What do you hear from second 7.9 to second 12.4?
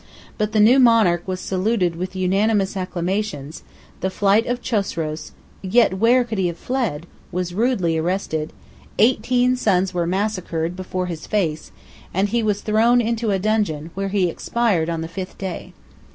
arrested, eighteen sons were massacred 1061 before his face, and